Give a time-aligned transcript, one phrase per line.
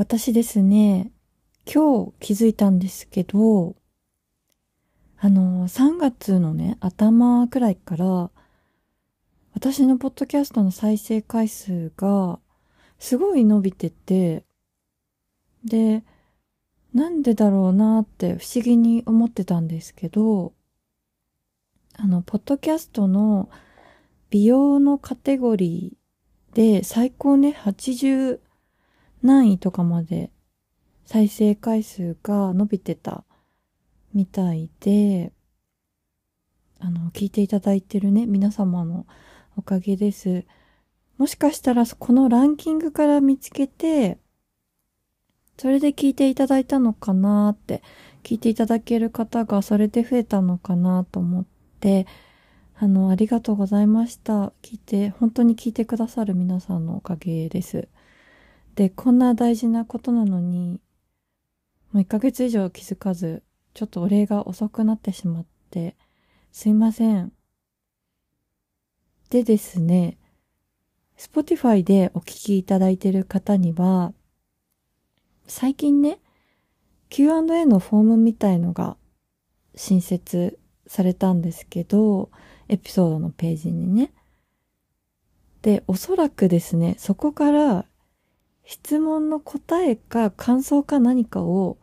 [0.00, 1.12] 私ですね、
[1.70, 3.76] 今日気づいたんですけど、
[5.18, 8.30] あの、3月のね、頭くらいから、
[9.52, 12.38] 私のポッドキャストの再生回数が、
[12.98, 14.46] すごい伸びてて、
[15.66, 16.02] で、
[16.94, 20.54] なんでだろうなって不思議に思ってたんですけど、
[21.98, 23.50] あの、ポッドキャストの
[24.30, 28.40] 美容のカテゴリーで最高ね、80
[29.22, 30.30] 何位とかまで
[31.04, 33.24] 再生回数が伸びてた
[34.14, 35.32] みたいで、
[36.78, 39.06] あの、聞いていただいてるね、皆様の
[39.56, 40.44] おかげです。
[41.18, 44.18] もしかしたらこのランキングから見つけて、
[45.58, 47.82] それで聞いていただいたのかなって、
[48.22, 51.44] 聞いていただける方がそれで増えたのかなと思っ
[51.80, 52.06] て、
[52.78, 54.54] あの、ありがとうございました。
[54.62, 57.88] 聞いて、本当に聞いてくださる皆さんのおかげです。
[58.80, 60.80] で、こんな大事なことなのに、
[61.92, 63.42] もう1ヶ月以上気づかず、
[63.74, 65.98] ちょっとお礼が遅くなってしまって、
[66.50, 67.30] すいません。
[69.28, 70.16] でですね、
[71.18, 74.14] Spotify でお聞きいただいている方には、
[75.46, 76.18] 最近ね、
[77.10, 78.96] Q&A のフォームみたいのが
[79.74, 82.30] 新設されたんですけど、
[82.68, 84.10] エピソードのページにね。
[85.60, 87.84] で、おそらくですね、そこから
[88.70, 91.76] 質問の答えか感想か何かを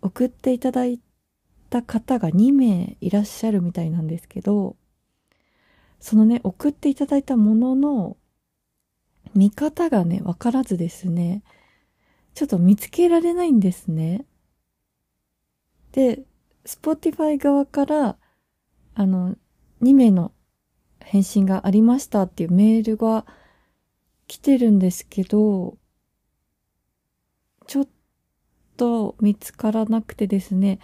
[0.00, 0.98] 送っていただい
[1.70, 4.74] た方が2名いらっしゃるみたいなんですけど、
[6.00, 8.16] そのね、送っていただいたものの
[9.36, 11.44] 見方がね、わからずですね、
[12.34, 14.26] ちょっと見つけられないんですね。
[15.92, 16.24] で、
[16.64, 18.16] Spotify 側から、
[18.94, 19.36] あの、
[19.80, 20.32] 2名の
[20.98, 23.26] 返信がありましたっていうメールが
[24.26, 25.78] 来てるんですけど、
[28.76, 30.78] と見つからなくてですね。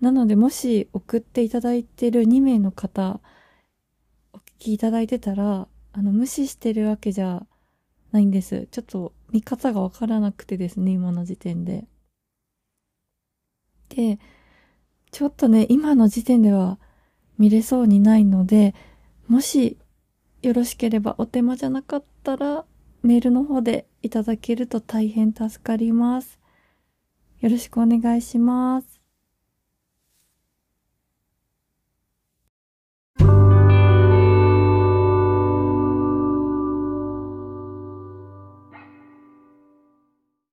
[0.00, 3.20] なので、もし送っていただいてる2名の方、
[4.32, 7.46] お聞きいただいてたら、あの、無視してるわけじゃ
[8.12, 8.68] ないんです。
[8.70, 11.86] ちょっと見方がわからなくてですね、今の時点で。
[13.88, 14.18] で、
[15.10, 16.78] ちょっとね、今の時点では
[17.38, 18.74] 見れそうにないので、
[19.28, 19.78] もし
[20.42, 22.64] よろしければお手間じゃなかったら、
[23.02, 26.38] メールの方でいただけると大変助かります。
[27.44, 28.93] よろしくお願いします。